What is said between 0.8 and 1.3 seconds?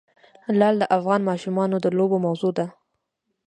افغان